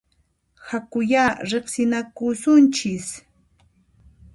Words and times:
Hakuyá 0.69 1.23
riqsinakusunchis! 1.49 3.07